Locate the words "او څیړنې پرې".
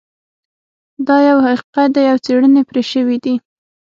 2.11-2.83